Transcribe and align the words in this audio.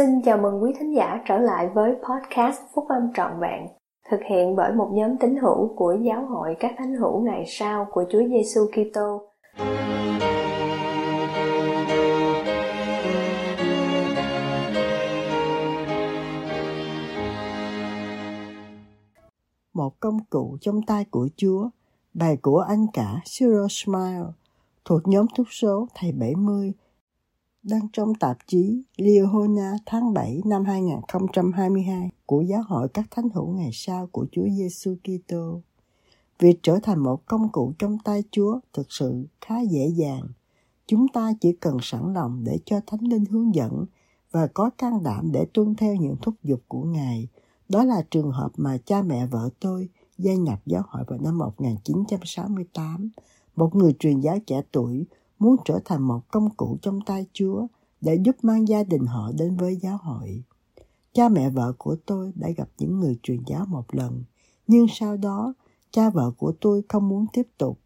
Xin 0.00 0.22
chào 0.22 0.38
mừng 0.38 0.62
quý 0.62 0.72
thính 0.78 0.94
giả 0.94 1.22
trở 1.28 1.38
lại 1.38 1.68
với 1.74 1.94
podcast 1.94 2.60
Phúc 2.74 2.84
Âm 2.88 3.12
Trọn 3.14 3.40
Vẹn, 3.40 3.66
thực 4.10 4.20
hiện 4.30 4.56
bởi 4.56 4.72
một 4.72 4.90
nhóm 4.92 5.16
tín 5.16 5.36
hữu 5.36 5.74
của 5.76 5.96
Giáo 6.02 6.26
hội 6.26 6.56
các 6.60 6.74
thánh 6.78 6.94
hữu 6.94 7.20
ngày 7.20 7.44
sau 7.46 7.86
của 7.90 8.04
Chúa 8.10 8.22
Giêsu 8.28 8.60
Kitô. 8.72 9.22
Một 19.72 20.00
công 20.00 20.24
cụ 20.30 20.56
trong 20.60 20.82
tay 20.82 21.04
của 21.10 21.28
Chúa, 21.36 21.68
bài 22.14 22.36
của 22.42 22.58
anh 22.58 22.86
cả 22.92 23.20
Cyril 23.24 23.66
Smile, 23.70 24.24
thuộc 24.84 25.00
nhóm 25.04 25.26
thuốc 25.36 25.46
số 25.50 25.86
thầy 25.94 26.12
70 26.12 26.72
đăng 27.62 27.88
trong 27.92 28.14
tạp 28.14 28.38
chí 28.46 28.82
Liahona 28.96 29.72
tháng 29.86 30.14
7 30.14 30.40
năm 30.44 30.64
2022 30.64 32.10
của 32.26 32.42
Giáo 32.42 32.62
hội 32.68 32.88
các 32.88 33.06
thánh 33.10 33.28
hữu 33.34 33.46
ngày 33.46 33.70
sau 33.72 34.06
của 34.06 34.26
Chúa 34.32 34.48
Giêsu 34.56 34.94
Kitô. 35.04 35.60
Việc 36.38 36.58
trở 36.62 36.78
thành 36.82 36.98
một 36.98 37.26
công 37.26 37.48
cụ 37.52 37.72
trong 37.78 37.98
tay 38.04 38.24
Chúa 38.30 38.60
thực 38.72 38.86
sự 38.92 39.26
khá 39.40 39.60
dễ 39.60 39.86
dàng. 39.86 40.22
Chúng 40.86 41.08
ta 41.08 41.32
chỉ 41.40 41.52
cần 41.52 41.76
sẵn 41.82 42.14
lòng 42.14 42.44
để 42.44 42.58
cho 42.64 42.80
Thánh 42.86 43.00
Linh 43.00 43.24
hướng 43.24 43.54
dẫn 43.54 43.86
và 44.30 44.46
có 44.46 44.70
can 44.78 45.02
đảm 45.02 45.32
để 45.32 45.46
tuân 45.54 45.74
theo 45.74 45.94
những 45.94 46.16
thúc 46.22 46.34
giục 46.42 46.60
của 46.68 46.82
Ngài. 46.82 47.28
Đó 47.68 47.84
là 47.84 48.06
trường 48.10 48.30
hợp 48.30 48.50
mà 48.56 48.78
cha 48.84 49.02
mẹ 49.02 49.26
vợ 49.26 49.50
tôi 49.60 49.88
gia 50.18 50.34
nhập 50.34 50.60
giáo 50.66 50.82
hội 50.88 51.04
vào 51.08 51.18
năm 51.22 51.38
1968. 51.38 53.10
Một 53.56 53.74
người 53.74 53.94
truyền 53.98 54.20
giáo 54.20 54.38
trẻ 54.46 54.62
tuổi 54.72 55.06
muốn 55.40 55.56
trở 55.64 55.80
thành 55.84 56.02
một 56.02 56.20
công 56.30 56.50
cụ 56.50 56.78
trong 56.82 57.00
tay 57.06 57.26
Chúa 57.32 57.66
để 58.00 58.18
giúp 58.24 58.36
mang 58.42 58.68
gia 58.68 58.82
đình 58.82 59.06
họ 59.06 59.32
đến 59.38 59.56
với 59.56 59.76
giáo 59.76 59.98
hội. 60.02 60.42
Cha 61.12 61.28
mẹ 61.28 61.50
vợ 61.50 61.72
của 61.78 61.96
tôi 62.06 62.32
đã 62.34 62.48
gặp 62.56 62.68
những 62.78 63.00
người 63.00 63.18
truyền 63.22 63.42
giáo 63.46 63.66
một 63.66 63.94
lần, 63.94 64.24
nhưng 64.66 64.86
sau 64.90 65.16
đó 65.16 65.54
cha 65.90 66.10
vợ 66.10 66.30
của 66.38 66.52
tôi 66.60 66.82
không 66.88 67.08
muốn 67.08 67.26
tiếp 67.32 67.48
tục. 67.58 67.80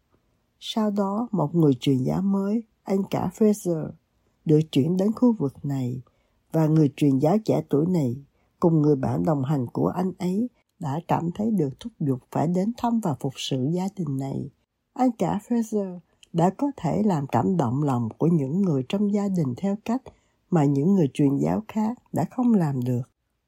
Sau 0.59 0.91
đó 0.91 1.27
một 1.31 1.55
người 1.55 1.73
truyền 1.79 2.03
giáo 2.03 2.21
mới, 2.21 2.63
anh 2.83 3.03
cả 3.09 3.29
Fraser, 3.37 3.89
được 4.45 4.59
chuyển 4.71 4.97
đến 4.97 5.11
khu 5.11 5.33
vực 5.33 5.65
này 5.65 6.01
và 6.51 6.67
người 6.67 6.93
truyền 6.95 7.19
giáo 7.19 7.37
trẻ 7.45 7.63
tuổi 7.69 7.85
này 7.85 8.15
cùng 8.59 8.81
người 8.81 8.95
bạn 8.95 9.25
đồng 9.25 9.43
hành 9.43 9.67
của 9.67 9.87
anh 9.87 10.11
ấy 10.19 10.49
đã 10.79 10.99
cảm 11.07 11.29
thấy 11.35 11.51
được 11.51 11.79
thúc 11.79 11.93
giục 11.99 12.19
phải 12.31 12.47
đến 12.47 12.73
thăm 12.77 12.99
và 12.99 13.15
phục 13.19 13.33
sự 13.35 13.67
gia 13.71 13.87
đình 13.95 14.17
này. 14.17 14.49
Anh 14.93 15.11
cả 15.11 15.39
Fraser 15.47 15.99
đã 16.35 16.49
có 16.49 16.71
thể 16.77 17.03
làm 17.05 17.27
cảm 17.27 17.57
động 17.57 17.83
lòng 17.83 18.09
của 18.17 18.27
những 18.27 18.61
người 18.61 18.85
trong 18.89 19.13
gia 19.13 19.27
đình 19.27 19.53
theo 19.57 19.75
cách 19.85 20.01
mà 20.49 20.65
những 20.65 20.95
người 20.95 21.07
truyền 21.13 21.37
giáo 21.37 21.63
khác 21.67 21.97
đã 22.13 22.25
không 22.31 22.53
làm 22.53 22.83
được. 22.83 23.01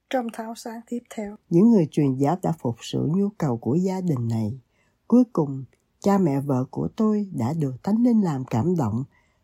Trong 0.09 0.27
tháo 0.33 0.55
sáng 0.55 0.81
tiếp 0.89 0.99
theo, 1.15 1.35
những 1.49 1.71
người 1.71 1.87
truyền 1.91 2.15
giáo 2.15 2.37
đã 2.41 2.51
phục 2.59 2.75
sự 2.81 3.09
nhu 3.15 3.29
cầu 3.37 3.57
của 3.57 3.75
gia 3.75 4.01
đình 4.01 4.27
này. 4.27 4.59
Cuối 5.07 5.23
cùng, 5.33 5.63
cha 5.99 6.17
mẹ 6.17 6.39
vợ 6.39 6.65
của 6.71 6.87
tôi 6.95 7.29
đã 7.33 7.53
được 7.53 7.83
Thánh 7.83 8.03
Linh 8.03 8.21
làm 8.21 8.45
cảm 8.45 8.75
động 8.75 9.03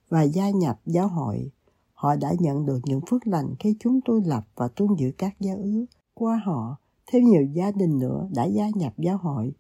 và 0.10 0.22
gia 0.24 0.50
nhập 0.50 0.80
giáo 0.86 1.08
hội. 1.08 1.52
Họ 1.94 2.16
đã 2.16 2.34
nhận 2.40 2.66
được 2.66 2.80
những 2.84 3.02
phước 3.10 3.28
lành 3.28 3.56
khi 3.60 3.76
chúng 3.80 4.00
tôi 4.06 4.22
lập 4.26 4.44
và 4.56 4.68
tuân 4.68 4.90
giữ 4.98 5.12
các 5.18 5.36
giao 5.40 5.58
ước. 5.58 5.86
Qua 6.14 6.42
họ, 6.46 6.78
thêm 7.08 7.24
nhiều 7.24 7.44
gia 7.54 7.72
đình 7.72 8.00
nữa 8.00 8.28
đã 8.36 8.46
gia 8.46 8.70
nhập 8.76 8.94
giáo 8.98 9.18
hội 9.18 9.54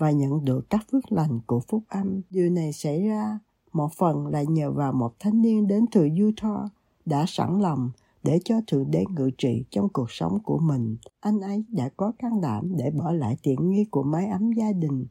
và 0.00 0.10
nhận 0.10 0.44
được 0.44 0.70
các 0.70 0.86
phước 0.92 1.12
lành 1.12 1.40
của 1.46 1.60
phúc 1.60 1.82
âm. 1.88 2.20
Điều 2.30 2.50
này 2.50 2.72
xảy 2.72 3.02
ra 3.02 3.38
một 3.72 3.92
phần 3.92 4.26
là 4.26 4.42
nhờ 4.42 4.72
vào 4.72 4.92
một 4.92 5.14
thanh 5.18 5.42
niên 5.42 5.66
đến 5.66 5.84
từ 5.92 6.08
Utah 6.28 6.72
đã 7.06 7.24
sẵn 7.28 7.60
lòng 7.60 7.90
để 8.22 8.40
cho 8.44 8.60
Thượng 8.66 8.90
Đế 8.90 9.04
ngự 9.16 9.30
trị 9.38 9.64
trong 9.70 9.88
cuộc 9.88 10.10
sống 10.10 10.38
của 10.44 10.58
mình. 10.58 10.96
Anh 11.20 11.40
ấy 11.40 11.64
đã 11.68 11.88
có 11.96 12.12
can 12.18 12.40
đảm 12.40 12.76
để 12.76 12.90
bỏ 12.90 13.12
lại 13.12 13.36
tiện 13.42 13.70
nghi 13.70 13.84
của 13.84 14.02
mái 14.02 14.26
ấm 14.26 14.52
gia 14.52 14.72
đình, 14.72 15.06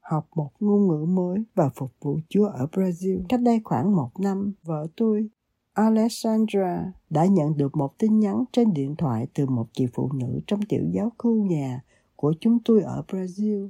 học 0.00 0.28
một 0.34 0.50
ngôn 0.60 0.88
ngữ 0.88 1.04
mới 1.04 1.38
và 1.54 1.70
phục 1.74 1.92
vụ 2.00 2.18
Chúa 2.28 2.46
ở 2.46 2.66
Brazil. 2.72 3.22
Cách 3.28 3.40
đây 3.40 3.60
khoảng 3.64 3.96
một 3.96 4.10
năm, 4.20 4.52
vợ 4.62 4.86
tôi, 4.96 5.28
Alessandra, 5.72 6.92
đã 7.10 7.26
nhận 7.26 7.56
được 7.56 7.76
một 7.76 7.98
tin 7.98 8.20
nhắn 8.20 8.44
trên 8.52 8.72
điện 8.72 8.96
thoại 8.96 9.26
từ 9.34 9.46
một 9.46 9.66
chị 9.72 9.86
phụ 9.94 10.10
nữ 10.12 10.40
trong 10.46 10.60
tiểu 10.68 10.84
giáo 10.92 11.12
khu 11.18 11.34
nhà 11.44 11.80
của 12.16 12.34
chúng 12.40 12.58
tôi 12.64 12.82
ở 12.82 13.02
Brazil. 13.08 13.68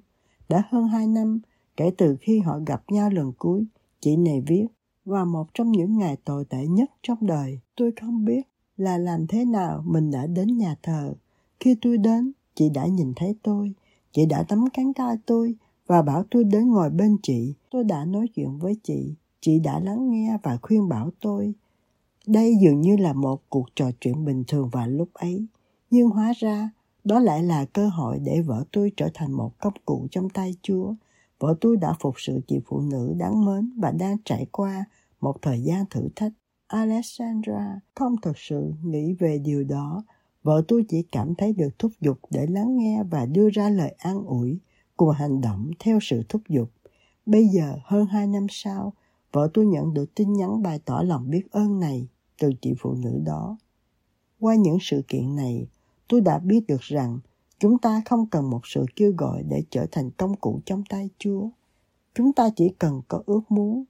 Đã 0.49 0.63
hơn 0.71 0.87
hai 0.87 1.07
năm 1.07 1.41
kể 1.77 1.91
từ 1.99 2.17
khi 2.21 2.41
họ 2.41 2.59
gặp 2.67 2.83
nhau 2.89 3.11
lần 3.11 3.33
cuối, 3.39 3.67
chị 4.01 4.17
này 4.17 4.41
viết, 4.47 4.67
và 5.05 5.25
một 5.25 5.47
trong 5.55 5.73
những 5.73 5.99
ngày 5.99 6.17
tồi 6.25 6.45
tệ 6.45 6.67
nhất 6.67 6.91
trong 7.03 7.19
đời, 7.21 7.59
tôi 7.77 7.93
không 8.01 8.25
biết 8.25 8.43
là 8.77 8.99
làm 8.99 9.27
thế 9.27 9.45
nào 9.45 9.83
mình 9.87 10.11
đã 10.11 10.27
đến 10.27 10.59
nhà 10.59 10.77
thờ. 10.83 11.15
Khi 11.61 11.77
tôi 11.83 11.99
đến, 11.99 12.33
chị 12.55 12.71
đã 12.71 12.87
nhìn 12.87 13.13
thấy 13.17 13.35
tôi, 13.43 13.73
chị 14.13 14.27
đã 14.27 14.43
tắm 14.43 14.65
cánh 14.73 14.95
tay 14.95 15.17
tôi 15.27 15.55
và 15.87 16.03
bảo 16.03 16.25
tôi 16.31 16.45
đến 16.45 16.69
ngồi 16.69 16.91
bên 16.91 17.17
chị. 17.23 17.55
Tôi 17.71 17.85
đã 17.85 18.05
nói 18.05 18.29
chuyện 18.35 18.59
với 18.59 18.77
chị, 18.83 19.15
chị 19.41 19.59
đã 19.59 19.81
lắng 19.81 20.11
nghe 20.11 20.39
và 20.43 20.59
khuyên 20.63 20.89
bảo 20.89 21.11
tôi. 21.21 21.55
Đây 22.27 22.57
dường 22.63 22.81
như 22.81 22.97
là 22.97 23.13
một 23.13 23.43
cuộc 23.49 23.67
trò 23.77 23.91
chuyện 24.01 24.25
bình 24.25 24.45
thường 24.49 24.69
vào 24.73 24.89
lúc 24.89 25.09
ấy, 25.13 25.47
nhưng 25.91 26.11
hóa 26.11 26.33
ra 26.37 26.71
đó 27.05 27.21
lại 27.21 27.43
là 27.43 27.65
cơ 27.65 27.89
hội 27.89 28.19
để 28.19 28.41
vợ 28.41 28.65
tôi 28.73 28.93
trở 28.97 29.09
thành 29.15 29.33
một 29.33 29.53
công 29.59 29.75
cụ 29.85 30.09
trong 30.11 30.31
tay 30.31 30.55
Chúa. 30.63 30.95
Vợ 31.39 31.55
tôi 31.61 31.77
đã 31.77 31.95
phục 32.01 32.15
sự 32.19 32.41
chị 32.49 32.61
phụ 32.67 32.81
nữ 32.81 33.15
đáng 33.17 33.45
mến 33.45 33.73
và 33.81 33.91
đang 33.91 34.17
trải 34.25 34.47
qua 34.53 34.85
một 35.21 35.37
thời 35.43 35.63
gian 35.63 35.85
thử 35.91 36.09
thách. 36.17 36.33
Alexandra 36.67 37.81
không 37.95 38.17
thực 38.23 38.39
sự 38.39 38.73
nghĩ 38.85 39.13
về 39.13 39.39
điều 39.39 39.65
đó. 39.65 40.05
Vợ 40.43 40.63
tôi 40.69 40.85
chỉ 40.89 41.03
cảm 41.13 41.35
thấy 41.35 41.53
được 41.53 41.79
thúc 41.79 41.93
giục 42.01 42.19
để 42.31 42.47
lắng 42.47 42.77
nghe 42.77 43.03
và 43.11 43.27
đưa 43.27 43.49
ra 43.51 43.69
lời 43.69 43.95
an 43.99 44.25
ủi 44.27 44.59
cùng 44.97 45.11
hành 45.11 45.41
động 45.41 45.71
theo 45.79 45.99
sự 46.03 46.23
thúc 46.29 46.43
giục. 46.49 46.71
Bây 47.27 47.47
giờ, 47.47 47.79
hơn 47.85 48.07
hai 48.07 48.27
năm 48.27 48.47
sau, 48.51 48.93
vợ 49.33 49.51
tôi 49.55 49.67
nhận 49.67 49.95
được 49.95 50.15
tin 50.15 50.33
nhắn 50.33 50.63
bày 50.63 50.79
tỏ 50.85 51.03
lòng 51.03 51.31
biết 51.31 51.51
ơn 51.51 51.81
này 51.81 52.09
từ 52.39 52.53
chị 52.63 52.75
phụ 52.79 52.95
nữ 52.95 53.21
đó. 53.25 53.59
Qua 54.41 54.55
những 54.55 54.79
sự 54.81 55.03
kiện 55.09 55.37
này, 55.37 55.67
tôi 56.15 56.21
đã 56.21 56.39
biết 56.39 56.67
được 56.69 56.81
rằng 56.81 57.19
chúng 57.59 57.79
ta 57.79 58.03
không 58.05 58.27
cần 58.27 58.51
một 58.51 58.61
sự 58.65 58.85
kêu 58.97 59.13
gọi 59.19 59.43
để 59.49 59.63
trở 59.71 59.87
thành 59.93 60.11
công 60.11 60.37
cụ 60.37 60.61
trong 60.67 60.83
tay 60.89 61.11
Chúa. 61.19 61.49
Chúng 62.15 62.33
ta 62.33 62.51
chỉ 62.57 62.69
cần 62.79 63.03
có 63.09 63.23
ước 63.27 63.41
muốn. 63.49 63.85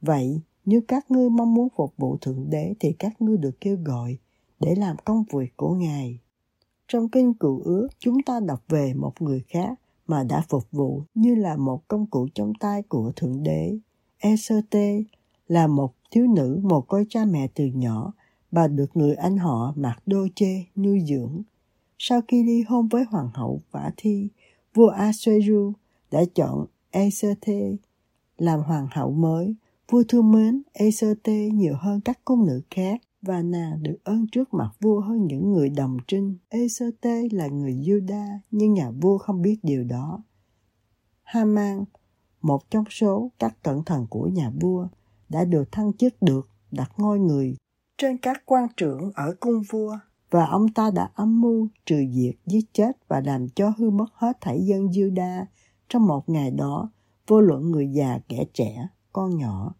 Vậy, 0.00 0.40
nếu 0.64 0.80
các 0.88 1.10
ngươi 1.10 1.30
mong 1.30 1.54
muốn 1.54 1.68
phục 1.76 1.94
vụ 1.96 2.16
Thượng 2.16 2.50
Đế 2.50 2.74
thì 2.80 2.92
các 2.92 3.22
ngươi 3.22 3.36
được 3.36 3.60
kêu 3.60 3.78
gọi 3.84 4.18
để 4.60 4.74
làm 4.74 4.96
công 5.04 5.24
việc 5.32 5.56
của 5.56 5.74
Ngài. 5.74 6.18
Trong 6.88 7.08
kinh 7.08 7.34
cựu 7.34 7.62
ước, 7.64 7.88
chúng 7.98 8.22
ta 8.22 8.40
đọc 8.40 8.62
về 8.68 8.94
một 8.94 9.22
người 9.22 9.44
khác 9.48 9.80
mà 10.06 10.24
đã 10.24 10.44
phục 10.48 10.70
vụ 10.70 11.02
như 11.14 11.34
là 11.34 11.56
một 11.56 11.88
công 11.88 12.06
cụ 12.06 12.28
trong 12.34 12.52
tay 12.60 12.82
của 12.82 13.12
Thượng 13.16 13.42
Đế. 13.42 13.78
Eserte 14.18 15.02
là 15.48 15.66
một 15.66 15.94
thiếu 16.10 16.26
nữ 16.26 16.60
một 16.62 16.88
coi 16.88 17.06
cha 17.08 17.24
mẹ 17.24 17.48
từ 17.54 17.64
nhỏ, 17.64 18.12
bà 18.50 18.68
được 18.68 18.96
người 18.96 19.14
anh 19.14 19.36
họ 19.36 19.72
mặc 19.76 20.02
đô 20.06 20.26
chê 20.34 20.64
nuôi 20.76 21.00
dưỡng. 21.00 21.42
Sau 21.98 22.20
khi 22.28 22.42
ly 22.42 22.62
hôn 22.62 22.88
với 22.88 23.04
hoàng 23.04 23.30
hậu 23.34 23.62
Vả 23.70 23.90
Thi, 23.96 24.28
vua 24.74 24.88
Asueru 24.88 25.72
đã 26.10 26.20
chọn 26.34 26.66
Eserte 26.90 27.76
làm 28.38 28.60
hoàng 28.60 28.88
hậu 28.90 29.12
mới 29.12 29.54
Vua 29.90 30.02
thương 30.08 30.32
mến 30.32 30.62
Eserte 30.72 31.48
nhiều 31.52 31.74
hơn 31.78 32.00
các 32.00 32.24
cung 32.24 32.46
nữ 32.46 32.62
khác 32.70 33.00
và 33.22 33.42
nàng 33.42 33.82
được 33.82 33.96
ơn 34.04 34.26
trước 34.32 34.54
mặt 34.54 34.70
vua 34.80 35.00
hơn 35.00 35.26
những 35.26 35.52
người 35.52 35.68
đồng 35.68 35.96
trinh. 36.06 36.36
Eserte 36.48 37.22
là 37.32 37.46
người 37.46 37.74
Juda 37.74 38.38
nhưng 38.50 38.74
nhà 38.74 38.90
vua 38.90 39.18
không 39.18 39.42
biết 39.42 39.58
điều 39.62 39.84
đó. 39.84 40.22
Haman, 41.22 41.84
một 42.40 42.70
trong 42.70 42.84
số 42.90 43.30
các 43.38 43.62
cẩn 43.62 43.84
thần 43.84 44.06
của 44.10 44.26
nhà 44.26 44.52
vua, 44.60 44.88
đã 45.28 45.44
được 45.44 45.72
thăng 45.72 45.92
chức 45.92 46.22
được 46.22 46.48
đặt 46.70 46.92
ngôi 46.96 47.18
người 47.18 47.56
trên 47.98 48.18
các 48.18 48.42
quan 48.46 48.66
trưởng 48.76 49.12
ở 49.14 49.34
cung 49.40 49.62
vua 49.70 49.98
và 50.30 50.46
ông 50.46 50.68
ta 50.68 50.90
đã 50.90 51.10
âm 51.14 51.40
mưu 51.40 51.68
trừ 51.86 52.04
diệt, 52.10 52.34
giết 52.46 52.64
chết 52.72 52.92
và 53.08 53.20
làm 53.20 53.48
cho 53.48 53.72
hư 53.78 53.90
mất 53.90 54.06
hết 54.14 54.40
thảy 54.40 54.66
dân 54.66 54.86
Juda 54.86 55.44
trong 55.88 56.06
một 56.06 56.28
ngày 56.28 56.50
đó, 56.50 56.90
vô 57.26 57.40
luận 57.40 57.70
người 57.70 57.88
già 57.92 58.18
kẻ 58.28 58.44
trẻ 58.54 58.88
con 59.12 59.36
nhỏ. 59.36 59.74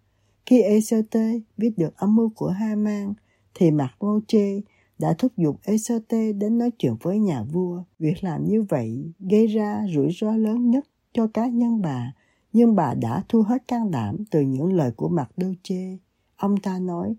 Khi 0.46 0.62
Eserte 0.62 1.40
biết 1.56 1.72
được 1.76 1.96
âm 1.96 2.16
mưu 2.16 2.28
của 2.28 2.48
Haman, 2.48 3.14
thì 3.54 3.70
mặt 3.70 3.94
Mô 4.00 4.20
Chê 4.28 4.60
đã 4.98 5.14
thúc 5.18 5.32
giục 5.36 5.60
Eserte 5.62 6.32
đến 6.32 6.58
nói 6.58 6.70
chuyện 6.78 6.94
với 7.02 7.18
nhà 7.18 7.42
vua. 7.42 7.82
Việc 7.98 8.24
làm 8.24 8.44
như 8.44 8.62
vậy 8.62 9.12
gây 9.18 9.46
ra 9.46 9.86
rủi 9.94 10.08
ro 10.20 10.32
lớn 10.32 10.70
nhất 10.70 10.86
cho 11.12 11.26
cá 11.34 11.46
nhân 11.46 11.82
bà, 11.82 12.12
nhưng 12.52 12.74
bà 12.74 12.94
đã 12.94 13.24
thu 13.28 13.42
hết 13.42 13.68
can 13.68 13.90
đảm 13.90 14.16
từ 14.30 14.40
những 14.40 14.72
lời 14.72 14.90
của 14.96 15.08
mặt 15.08 15.30
Đô 15.36 15.48
Chê. 15.62 15.96
Ông 16.36 16.56
ta 16.56 16.78
nói, 16.78 17.14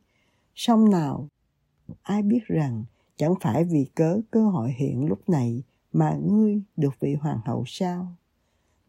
song 0.55 0.89
nào, 0.89 1.27
ai 2.01 2.21
biết 2.21 2.43
rằng 2.45 2.83
chẳng 3.17 3.33
phải 3.41 3.63
vì 3.63 3.85
cớ 3.95 4.21
cơ 4.31 4.49
hội 4.49 4.73
hiện 4.77 5.05
lúc 5.05 5.29
này 5.29 5.63
mà 5.93 6.17
ngươi 6.27 6.61
được 6.77 6.99
vị 6.99 7.15
hoàng 7.15 7.39
hậu 7.45 7.63
sao? 7.67 8.07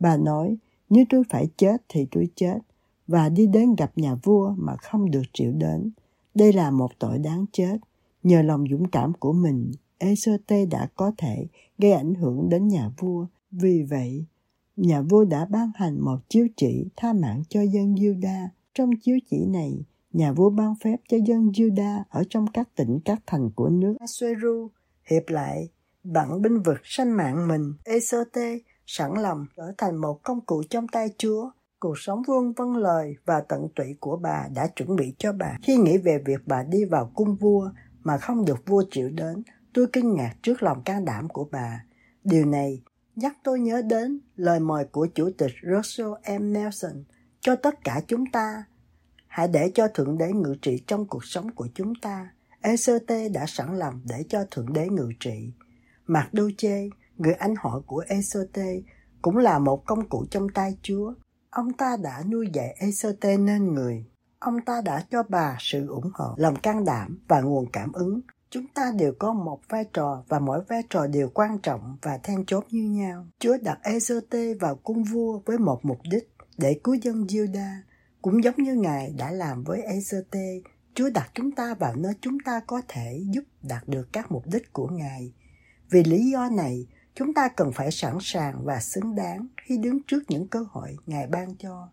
Bà 0.01 0.17
nói, 0.17 0.57
nếu 0.91 1.05
tôi 1.09 1.23
phải 1.31 1.49
chết 1.57 1.83
thì 1.89 2.07
tôi 2.11 2.29
chết, 2.35 2.59
và 3.07 3.29
đi 3.29 3.47
đến 3.47 3.75
gặp 3.75 3.93
nhà 3.97 4.15
vua 4.15 4.55
mà 4.59 4.77
không 4.77 5.11
được 5.11 5.23
triệu 5.33 5.53
đến. 5.53 5.91
Đây 6.35 6.53
là 6.53 6.71
một 6.71 6.91
tội 6.99 7.19
đáng 7.19 7.45
chết. 7.53 7.77
Nhờ 8.23 8.43
lòng 8.43 8.65
dũng 8.71 8.91
cảm 8.91 9.13
của 9.13 9.33
mình, 9.33 9.73
Esote 9.99 10.67
đã 10.67 10.89
có 10.97 11.13
thể 11.19 11.47
gây 11.79 11.93
ảnh 11.93 12.15
hưởng 12.15 12.49
đến 12.49 12.69
nhà 12.69 12.91
vua. 12.99 13.27
Vì 13.51 13.83
vậy, 13.83 14.25
nhà 14.77 15.03
vua 15.03 15.25
đã 15.25 15.45
ban 15.45 15.71
hành 15.75 16.01
một 16.01 16.19
chiếu 16.29 16.49
chỉ 16.57 16.85
tha 16.97 17.13
mạng 17.13 17.43
cho 17.49 17.63
dân 17.63 17.95
Juda. 17.95 18.49
Trong 18.75 18.91
chiếu 19.03 19.19
chỉ 19.31 19.47
này, 19.47 19.79
nhà 20.19 20.33
vua 20.33 20.51
ban 20.51 20.75
phép 20.85 20.97
cho 21.09 21.17
dân 21.27 21.49
Juda 21.49 22.03
ở 22.09 22.23
trong 22.31 22.47
các 22.47 22.69
tỉnh 22.77 23.01
các 23.05 23.19
thành 23.27 23.51
của 23.57 23.69
nước 23.69 23.97
Asueru 24.01 24.71
hiệp 25.11 25.23
lại 25.29 25.69
bằng 26.05 26.43
binh 26.43 26.63
vực 26.63 26.79
sanh 26.85 27.17
mạng 27.17 27.49
mình. 27.49 27.75
Esote 27.85 28.59
sẵn 28.87 29.15
lòng 29.15 29.47
trở 29.57 29.73
thành 29.79 29.97
một 29.97 30.23
công 30.23 30.41
cụ 30.41 30.63
trong 30.71 30.89
tay 30.89 31.09
Chúa. 31.19 31.51
Cuộc 31.81 31.99
sống 31.99 32.23
vương 32.29 32.53
vâng 32.53 32.77
lời 32.77 33.15
và 33.25 33.41
tận 33.41 33.69
tụy 33.77 33.97
của 34.01 34.17
bà 34.17 34.49
đã 34.55 34.67
chuẩn 34.77 34.97
bị 34.97 35.15
cho 35.19 35.33
bà. 35.33 35.57
Khi 35.63 35.77
nghĩ 35.77 35.99
về 35.99 36.23
việc 36.27 36.41
bà 36.47 36.63
đi 36.63 36.85
vào 36.85 37.11
cung 37.15 37.37
vua 37.37 37.71
mà 38.03 38.19
không 38.19 38.45
được 38.45 38.59
vua 38.67 38.83
chịu 38.91 39.11
đến, 39.11 39.43
tôi 39.75 39.87
kinh 39.93 40.15
ngạc 40.15 40.35
trước 40.43 40.63
lòng 40.63 40.83
can 40.85 41.05
đảm 41.05 41.29
của 41.29 41.49
bà. 41.53 41.85
Điều 42.25 42.47
này 42.47 42.83
nhắc 43.17 43.37
tôi 43.45 43.61
nhớ 43.61 43.83
đến 43.83 44.21
lời 44.37 44.61
mời 44.61 44.85
của 44.85 45.07
Chủ 45.15 45.31
tịch 45.39 45.53
Russell 45.73 46.41
M. 46.41 46.53
Nelson 46.53 47.05
cho 47.41 47.57
tất 47.57 47.75
cả 47.85 48.01
chúng 48.07 48.25
ta. 48.33 48.65
Hãy 49.29 49.49
để 49.49 49.71
cho 49.75 49.89
Thượng 49.89 50.19
Đế 50.19 50.33
ngự 50.33 50.55
trị 50.63 50.83
trong 50.87 51.07
cuộc 51.07 51.25
sống 51.25 51.51
của 51.51 51.69
chúng 51.75 51.93
ta. 52.03 52.31
ECT 52.61 53.33
đã 53.33 53.47
sẵn 53.47 53.79
lòng 53.79 54.01
để 54.05 54.25
cho 54.29 54.45
Thượng 54.51 54.73
Đế 54.73 54.89
ngự 54.89 55.09
trị. 55.21 55.53
Mạc 56.07 56.29
Đô 56.33 56.51
Chê, 56.59 56.89
người 57.17 57.33
anh 57.33 57.55
họ 57.59 57.83
của 57.87 58.05
ECT, 58.09 58.61
cũng 59.23 59.37
là 59.37 59.59
một 59.59 59.87
công 59.87 60.09
cụ 60.09 60.25
trong 60.31 60.49
tay 60.49 60.79
Chúa. 60.83 61.15
Ông 61.51 61.73
ta 61.73 61.97
đã 62.03 62.23
nuôi 62.31 62.49
dạy 62.53 62.77
ECT 62.79 63.25
nên 63.41 63.75
người. 63.75 64.05
Ông 64.39 64.61
ta 64.61 64.81
đã 64.85 65.05
cho 65.11 65.23
bà 65.29 65.57
sự 65.61 65.87
ủng 65.89 66.11
hộ, 66.15 66.35
lòng 66.37 66.57
can 66.57 66.85
đảm 66.85 67.19
và 67.29 67.41
nguồn 67.41 67.71
cảm 67.73 67.93
ứng. 67.93 68.21
Chúng 68.51 68.67
ta 68.75 68.93
đều 68.99 69.13
có 69.19 69.33
một 69.33 69.61
vai 69.69 69.85
trò 69.93 70.25
và 70.29 70.39
mỗi 70.39 70.61
vai 70.69 70.83
trò 70.91 71.07
đều 71.07 71.29
quan 71.35 71.59
trọng 71.59 71.97
và 72.03 72.19
then 72.23 72.45
chốt 72.47 72.65
như 72.71 72.83
nhau. 72.83 73.27
Chúa 73.39 73.57
đặt 73.63 73.79
ECT 73.83 74.61
vào 74.61 74.77
cung 74.77 75.05
vua 75.05 75.39
với 75.47 75.59
một 75.59 75.81
mục 75.83 75.99
đích 76.11 76.33
để 76.59 76.81
cứu 76.85 76.95
dân 76.95 77.25
Juda, 77.25 77.75
cũng 78.23 78.45
giống 78.45 78.57
như 78.57 78.75
Ngài 78.75 79.15
đã 79.19 79.31
làm 79.31 79.65
với 79.65 79.83
ECT. 79.83 80.37
Chúa 80.95 81.11
đặt 81.11 81.31
chúng 81.35 81.51
ta 81.51 81.75
vào 81.75 81.97
nơi 81.97 82.13
chúng 82.21 82.39
ta 82.41 82.61
có 82.67 82.83
thể 82.89 83.23
giúp 83.31 83.45
đạt 83.63 83.89
được 83.89 84.09
các 84.13 84.33
mục 84.33 84.47
đích 84.47 84.73
của 84.73 84.89
Ngài. 84.89 85.33
Vì 85.91 86.05
lý 86.05 86.31
do 86.31 86.49
này, 86.49 86.87
chúng 87.15 87.35
ta 87.35 87.49
cần 87.49 87.73
phải 87.73 87.91
sẵn 87.91 88.19
sàng 88.21 88.65
và 88.65 88.81
xứng 88.81 89.15
đáng 89.15 89.47
khi 89.57 89.79
đứng 89.79 90.03
trước 90.03 90.23
những 90.29 90.49
cơ 90.49 90.65
hội 90.71 90.97
Ngài 91.07 91.27
ban 91.27 91.57
cho. 91.57 91.89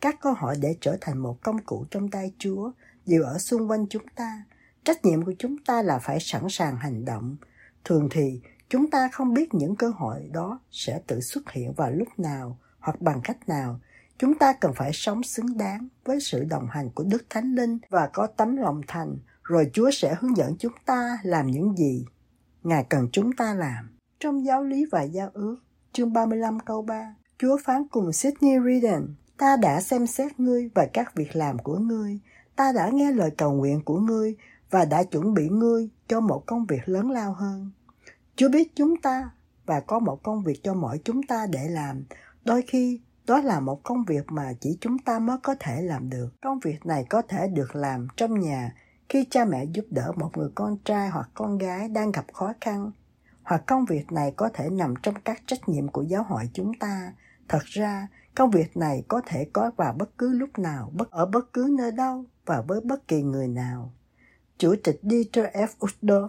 Các 0.00 0.16
cơ 0.20 0.32
hội 0.32 0.56
để 0.60 0.76
trở 0.80 0.96
thành 1.00 1.18
một 1.18 1.38
công 1.42 1.58
cụ 1.62 1.84
trong 1.90 2.10
tay 2.10 2.32
Chúa 2.38 2.72
đều 3.06 3.22
ở 3.22 3.38
xung 3.38 3.70
quanh 3.70 3.86
chúng 3.90 4.08
ta. 4.14 4.44
Trách 4.84 5.04
nhiệm 5.04 5.24
của 5.24 5.34
chúng 5.38 5.56
ta 5.64 5.82
là 5.82 5.98
phải 5.98 6.20
sẵn 6.20 6.42
sàng 6.48 6.76
hành 6.76 7.04
động. 7.04 7.36
Thường 7.84 8.08
thì 8.10 8.40
chúng 8.68 8.90
ta 8.90 9.08
không 9.12 9.34
biết 9.34 9.54
những 9.54 9.76
cơ 9.76 9.88
hội 9.88 10.28
đó 10.32 10.60
sẽ 10.70 11.00
tự 11.06 11.20
xuất 11.20 11.50
hiện 11.50 11.72
vào 11.72 11.90
lúc 11.90 12.08
nào 12.18 12.58
hoặc 12.78 13.00
bằng 13.00 13.20
cách 13.24 13.48
nào. 13.48 13.80
Chúng 14.20 14.34
ta 14.34 14.52
cần 14.52 14.72
phải 14.76 14.90
sống 14.92 15.22
xứng 15.22 15.56
đáng 15.56 15.88
với 16.04 16.20
sự 16.20 16.44
đồng 16.44 16.66
hành 16.70 16.90
của 16.94 17.04
Đức 17.04 17.24
Thánh 17.30 17.54
Linh 17.54 17.78
và 17.88 18.10
có 18.12 18.26
tấm 18.26 18.56
lòng 18.56 18.80
thành, 18.88 19.18
rồi 19.42 19.70
Chúa 19.72 19.90
sẽ 19.90 20.14
hướng 20.20 20.36
dẫn 20.36 20.56
chúng 20.58 20.72
ta 20.86 21.18
làm 21.22 21.46
những 21.46 21.76
gì 21.76 22.04
Ngài 22.62 22.84
cần 22.88 23.08
chúng 23.12 23.32
ta 23.32 23.54
làm. 23.54 23.96
Trong 24.18 24.44
giáo 24.44 24.64
lý 24.64 24.84
và 24.92 25.02
giao 25.02 25.30
ước, 25.34 25.56
chương 25.92 26.12
35 26.12 26.60
câu 26.60 26.82
3, 26.82 27.14
Chúa 27.38 27.56
phán 27.64 27.88
cùng 27.88 28.12
Sydney 28.12 28.52
Reardon, 28.64 29.14
ta 29.38 29.56
đã 29.56 29.80
xem 29.80 30.06
xét 30.06 30.40
ngươi 30.40 30.70
và 30.74 30.86
các 30.92 31.14
việc 31.14 31.36
làm 31.36 31.58
của 31.58 31.78
ngươi, 31.78 32.20
ta 32.56 32.72
đã 32.72 32.90
nghe 32.92 33.12
lời 33.12 33.30
cầu 33.38 33.52
nguyện 33.52 33.80
của 33.84 33.98
ngươi 33.98 34.36
và 34.70 34.84
đã 34.84 35.02
chuẩn 35.02 35.34
bị 35.34 35.48
ngươi 35.48 35.88
cho 36.08 36.20
một 36.20 36.42
công 36.46 36.66
việc 36.66 36.88
lớn 36.88 37.10
lao 37.10 37.32
hơn. 37.32 37.70
Chúa 38.36 38.48
biết 38.48 38.72
chúng 38.76 38.96
ta 38.96 39.30
và 39.66 39.80
có 39.80 39.98
một 39.98 40.22
công 40.22 40.44
việc 40.44 40.60
cho 40.62 40.74
mỗi 40.74 41.00
chúng 41.04 41.22
ta 41.22 41.46
để 41.46 41.68
làm. 41.68 42.04
Đôi 42.44 42.62
khi 42.66 43.00
đó 43.30 43.40
là 43.40 43.60
một 43.60 43.82
công 43.82 44.04
việc 44.04 44.32
mà 44.32 44.52
chỉ 44.60 44.78
chúng 44.80 44.98
ta 44.98 45.18
mới 45.18 45.36
có 45.42 45.54
thể 45.60 45.82
làm 45.82 46.10
được. 46.10 46.28
Công 46.42 46.60
việc 46.60 46.86
này 46.86 47.04
có 47.10 47.22
thể 47.22 47.48
được 47.48 47.76
làm 47.76 48.08
trong 48.16 48.40
nhà 48.40 48.74
khi 49.08 49.24
cha 49.30 49.44
mẹ 49.44 49.64
giúp 49.64 49.84
đỡ 49.90 50.12
một 50.16 50.30
người 50.36 50.50
con 50.54 50.78
trai 50.84 51.08
hoặc 51.08 51.30
con 51.34 51.58
gái 51.58 51.88
đang 51.88 52.12
gặp 52.12 52.24
khó 52.32 52.52
khăn 52.60 52.90
hoặc 53.42 53.62
công 53.66 53.84
việc 53.84 54.12
này 54.12 54.32
có 54.36 54.48
thể 54.54 54.70
nằm 54.70 54.94
trong 55.02 55.14
các 55.24 55.42
trách 55.46 55.68
nhiệm 55.68 55.88
của 55.88 56.02
giáo 56.02 56.22
hội 56.22 56.50
chúng 56.52 56.72
ta 56.80 57.12
thật 57.48 57.64
ra, 57.64 58.08
công 58.34 58.50
việc 58.50 58.76
này 58.76 59.04
có 59.08 59.20
thể 59.26 59.46
có 59.52 59.70
vào 59.76 59.92
bất 59.92 60.18
cứ 60.18 60.32
lúc 60.32 60.58
nào, 60.58 60.90
bất, 60.94 61.10
ở 61.10 61.26
bất 61.26 61.52
cứ 61.52 61.74
nơi 61.78 61.92
đâu 61.92 62.24
và 62.46 62.60
với 62.60 62.80
bất 62.80 63.08
kỳ 63.08 63.22
người 63.22 63.48
nào 63.48 63.92
chủ 64.58 64.74
tịch 64.84 65.00
Dieter 65.02 65.44
F. 65.44 65.68
Uchtdorf 65.78 66.28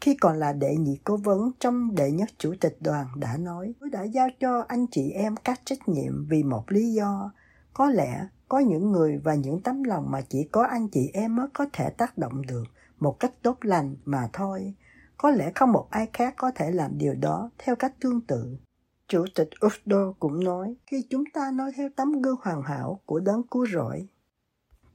khi 0.00 0.16
còn 0.20 0.36
là 0.38 0.52
đệ 0.52 0.76
nhị 0.76 0.98
cố 1.04 1.16
vấn 1.16 1.50
trong 1.60 1.94
đệ 1.94 2.10
nhất 2.10 2.28
chủ 2.38 2.54
tịch 2.60 2.76
đoàn 2.80 3.06
đã 3.16 3.36
nói 3.36 3.74
tôi 3.80 3.90
đã 3.90 4.02
giao 4.02 4.28
cho 4.40 4.64
anh 4.68 4.86
chị 4.90 5.10
em 5.10 5.36
các 5.36 5.60
trách 5.64 5.88
nhiệm 5.88 6.26
vì 6.28 6.42
một 6.42 6.64
lý 6.68 6.92
do 6.92 7.32
có 7.74 7.90
lẽ 7.90 8.28
có 8.48 8.58
những 8.58 8.92
người 8.92 9.20
và 9.24 9.34
những 9.34 9.62
tấm 9.62 9.82
lòng 9.82 10.10
mà 10.10 10.20
chỉ 10.28 10.48
có 10.52 10.64
anh 10.64 10.88
chị 10.88 11.10
em 11.12 11.36
mới 11.36 11.46
có 11.52 11.66
thể 11.72 11.90
tác 11.90 12.18
động 12.18 12.46
được 12.46 12.64
một 13.00 13.20
cách 13.20 13.32
tốt 13.42 13.58
lành 13.60 13.96
mà 14.04 14.28
thôi. 14.32 14.74
Có 15.16 15.30
lẽ 15.30 15.52
không 15.54 15.72
một 15.72 15.86
ai 15.90 16.08
khác 16.12 16.34
có 16.36 16.50
thể 16.54 16.70
làm 16.70 16.98
điều 16.98 17.14
đó 17.14 17.50
theo 17.58 17.76
cách 17.76 17.94
tương 18.00 18.20
tự. 18.20 18.56
Chủ 19.08 19.24
tịch 19.34 19.48
Usdo 19.66 20.12
cũng 20.12 20.44
nói, 20.44 20.76
khi 20.86 21.06
chúng 21.10 21.24
ta 21.34 21.50
nói 21.54 21.72
theo 21.76 21.88
tấm 21.96 22.22
gương 22.22 22.36
hoàn 22.42 22.62
hảo 22.62 23.00
của 23.06 23.20
đấng 23.20 23.42
cứu 23.42 23.66
rỗi, 23.66 24.08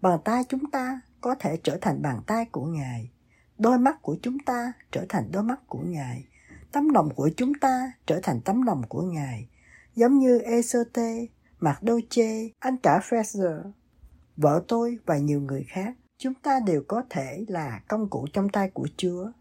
bàn 0.01 0.19
tay 0.25 0.43
chúng 0.49 0.71
ta 0.71 1.01
có 1.21 1.35
thể 1.39 1.59
trở 1.63 1.77
thành 1.81 2.01
bàn 2.01 2.21
tay 2.27 2.45
của 2.45 2.65
Ngài, 2.65 3.11
đôi 3.59 3.77
mắt 3.79 4.01
của 4.01 4.17
chúng 4.21 4.39
ta 4.39 4.73
trở 4.91 5.05
thành 5.09 5.31
đôi 5.31 5.43
mắt 5.43 5.59
của 5.67 5.79
Ngài, 5.79 6.25
tấm 6.71 6.89
lòng 6.89 7.09
của 7.15 7.29
chúng 7.37 7.53
ta 7.53 7.91
trở 8.07 8.19
thành 8.23 8.41
tấm 8.41 8.61
lòng 8.61 8.83
của 8.89 9.01
Ngài, 9.01 9.47
giống 9.95 10.19
như 10.19 10.39
Esote 10.39 11.25
Mạc 11.59 11.83
Đô 11.83 11.99
Chê, 12.09 12.49
anh 12.59 12.77
cả 12.77 12.99
Fraser, 13.09 13.71
vợ 14.37 14.63
tôi 14.67 14.97
và 15.05 15.17
nhiều 15.17 15.41
người 15.41 15.65
khác, 15.69 15.93
chúng 16.17 16.33
ta 16.33 16.59
đều 16.65 16.83
có 16.87 17.03
thể 17.09 17.45
là 17.47 17.81
công 17.87 18.09
cụ 18.09 18.27
trong 18.33 18.49
tay 18.49 18.69
của 18.69 18.87
Chúa. 18.97 19.31